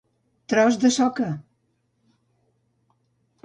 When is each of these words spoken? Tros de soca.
Tros 0.53 0.79
de 0.83 0.91
soca. 0.95 1.29